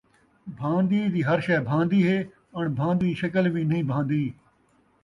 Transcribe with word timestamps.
بھاندی 0.59 1.01
دی 1.13 1.21
ہر 1.27 1.39
شے 1.45 1.57
بھاندی 1.69 2.01
ہے، 2.07 2.17
اݨ 2.57 2.65
بھاندی 2.79 3.05
دی 3.07 3.13
شکل 3.21 3.45
وی 3.53 3.63
نئیں 3.69 3.87
بھاندی 3.91 4.23